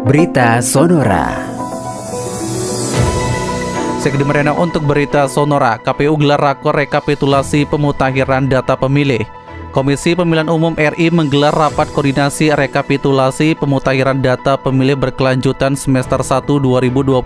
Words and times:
Berita 0.00 0.64
Sonora. 0.64 1.28
Merena 4.24 4.56
untuk 4.56 4.80
berita 4.88 5.28
Sonora, 5.28 5.76
KPU 5.76 6.16
gelar 6.16 6.40
rakor 6.40 6.72
rekapitulasi 6.72 7.68
pemutakhiran 7.68 8.48
data 8.48 8.80
pemilih. 8.80 9.28
Komisi 9.76 10.16
Pemilihan 10.16 10.48
Umum 10.48 10.72
RI 10.72 11.12
menggelar 11.12 11.52
rapat 11.52 11.92
koordinasi 11.92 12.48
rekapitulasi 12.56 13.52
pemutakhiran 13.60 14.24
data 14.24 14.56
pemilih 14.56 14.96
berkelanjutan 14.96 15.76
semester 15.76 16.24
1 16.24 16.48
2022 16.48 17.20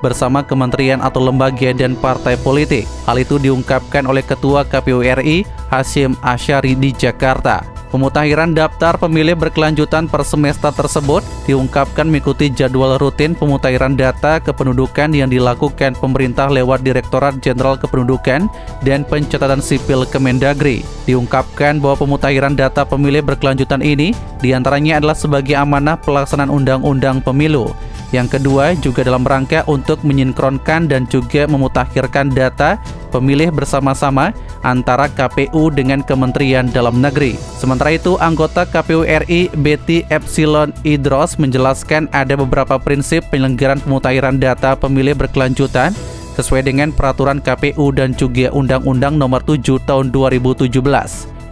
bersama 0.00 0.40
kementerian 0.40 1.04
atau 1.04 1.20
lembaga 1.20 1.76
dan 1.76 1.92
partai 1.92 2.40
politik. 2.40 2.88
Hal 3.04 3.20
itu 3.20 3.36
diungkapkan 3.36 4.08
oleh 4.08 4.24
Ketua 4.24 4.64
KPU 4.64 5.04
RI, 5.04 5.44
Hashim 5.68 6.16
Asyari 6.24 6.72
di 6.72 6.88
Jakarta. 6.96 7.81
Pemutakhiran 7.92 8.56
daftar 8.56 8.96
pemilih 8.96 9.36
berkelanjutan 9.36 10.08
per 10.08 10.24
semester 10.24 10.72
tersebut 10.72 11.20
diungkapkan 11.44 12.08
mengikuti 12.08 12.48
jadwal 12.48 12.96
rutin 12.96 13.36
pemutakhiran 13.36 14.00
data 14.00 14.40
kependudukan 14.40 15.12
yang 15.12 15.28
dilakukan 15.28 15.92
pemerintah 16.00 16.48
lewat 16.48 16.80
Direktorat 16.80 17.44
Jenderal 17.44 17.76
Kependudukan 17.76 18.48
dan 18.80 19.04
Pencatatan 19.04 19.60
Sipil 19.60 20.08
Kemendagri. 20.08 20.80
Diungkapkan 21.04 21.84
bahwa 21.84 22.00
pemutakhiran 22.00 22.56
data 22.56 22.88
pemilih 22.88 23.20
berkelanjutan 23.28 23.84
ini 23.84 24.16
di 24.40 24.56
antaranya 24.56 24.96
adalah 24.96 25.12
sebagai 25.12 25.52
amanah 25.52 26.00
pelaksanaan 26.00 26.48
Undang-Undang 26.48 27.20
Pemilu. 27.20 27.76
Yang 28.12 28.38
kedua 28.38 28.76
juga 28.76 29.08
dalam 29.08 29.24
rangka 29.24 29.64
untuk 29.64 30.04
menyinkronkan 30.04 30.84
dan 30.84 31.08
juga 31.08 31.48
memutakhirkan 31.48 32.28
data 32.28 32.76
pemilih 33.08 33.48
bersama-sama 33.48 34.36
antara 34.60 35.08
KPU 35.08 35.72
dengan 35.72 36.04
Kementerian 36.04 36.68
Dalam 36.68 37.00
Negeri. 37.00 37.40
Sementara 37.56 37.96
itu, 37.96 38.20
anggota 38.20 38.68
KPU 38.68 39.08
RI 39.08 39.48
Betty 39.64 40.04
Epsilon 40.12 40.76
Idros 40.84 41.40
menjelaskan 41.40 42.12
ada 42.12 42.36
beberapa 42.36 42.76
prinsip 42.76 43.24
penyelenggaraan 43.32 43.80
pemutakhiran 43.80 44.36
data 44.36 44.76
pemilih 44.76 45.16
berkelanjutan 45.16 45.96
sesuai 46.36 46.68
dengan 46.68 46.92
peraturan 46.92 47.40
KPU 47.40 47.92
dan 47.96 48.12
juga 48.16 48.52
Undang-Undang 48.52 49.16
Nomor 49.16 49.40
7 49.44 49.80
Tahun 49.88 50.12
2017. 50.12 50.68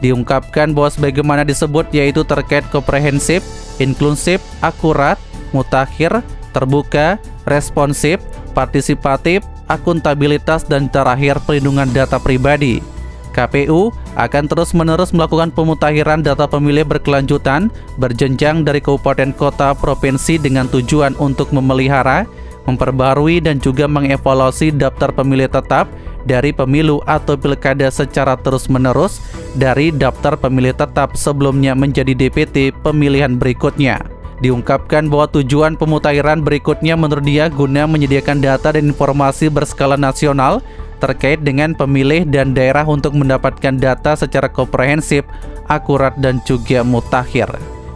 Diungkapkan 0.00 0.72
bahwa 0.72 0.88
sebagaimana 0.88 1.44
disebut 1.44 1.92
yaitu 1.92 2.24
terkait 2.24 2.64
komprehensif, 2.72 3.44
inklusif, 3.76 4.40
akurat, 4.64 5.20
mutakhir, 5.52 6.24
terbuka, 6.50 7.16
responsif, 7.46 8.20
partisipatif, 8.52 9.42
akuntabilitas, 9.70 10.66
dan 10.66 10.90
terakhir 10.90 11.38
perlindungan 11.46 11.88
data 11.94 12.18
pribadi. 12.18 12.82
KPU 13.30 13.94
akan 14.18 14.44
terus-menerus 14.50 15.14
melakukan 15.14 15.54
pemutakhiran 15.54 16.18
data 16.18 16.50
pemilih 16.50 16.82
berkelanjutan 16.82 17.70
berjenjang 17.94 18.66
dari 18.66 18.82
kabupaten 18.82 19.30
kota 19.30 19.70
provinsi 19.78 20.34
dengan 20.42 20.66
tujuan 20.66 21.14
untuk 21.22 21.54
memelihara, 21.54 22.26
memperbarui 22.66 23.38
dan 23.38 23.62
juga 23.62 23.86
mengevaluasi 23.86 24.74
daftar 24.74 25.14
pemilih 25.14 25.46
tetap 25.46 25.86
dari 26.26 26.50
pemilu 26.50 27.00
atau 27.06 27.38
pilkada 27.38 27.88
secara 27.88 28.34
terus-menerus 28.36 29.22
dari 29.56 29.94
daftar 29.94 30.36
pemilih 30.36 30.74
tetap 30.76 31.14
sebelumnya 31.16 31.72
menjadi 31.72 32.12
DPT 32.12 32.74
pemilihan 32.82 33.38
berikutnya. 33.38 34.09
Diungkapkan 34.40 35.12
bahwa 35.12 35.28
tujuan 35.36 35.76
pemutakhiran 35.76 36.40
berikutnya 36.40 36.96
menurut 36.96 37.24
dia 37.24 37.52
guna 37.52 37.84
menyediakan 37.84 38.40
data 38.40 38.72
dan 38.72 38.88
informasi 38.88 39.52
berskala 39.52 40.00
nasional 40.00 40.64
terkait 41.00 41.44
dengan 41.44 41.76
pemilih 41.76 42.24
dan 42.28 42.56
daerah 42.56 42.84
untuk 42.88 43.16
mendapatkan 43.16 43.76
data 43.76 44.16
secara 44.16 44.48
komprehensif, 44.48 45.24
akurat, 45.68 46.16
dan 46.20 46.40
juga 46.48 46.80
mutakhir. 46.80 47.48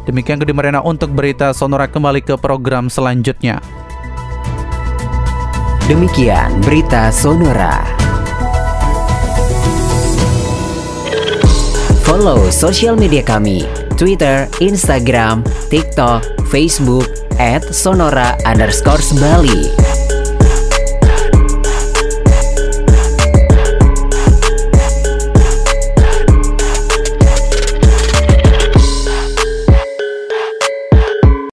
Demikian 0.04 0.40
Marena 0.52 0.84
untuk 0.84 1.16
berita 1.16 1.56
Sonora 1.56 1.88
kembali 1.88 2.20
ke 2.20 2.36
program 2.36 2.92
selanjutnya. 2.92 3.64
Demikian 5.88 6.60
berita 6.64 7.12
Sonora. 7.12 7.84
Follow 12.14 12.46
sosial 12.54 12.94
media 12.94 13.26
kami 13.26 13.66
Twitter, 13.98 14.46
Instagram, 14.62 15.42
TikTok, 15.66 16.22
Facebook, 16.46 17.10
at 17.42 17.66
Sonora 17.74 18.38
underscore 18.46 19.02
Bali. 19.18 19.66